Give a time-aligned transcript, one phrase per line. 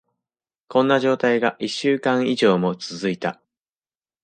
[0.67, 3.39] こんな状態が一週間以上も続いた。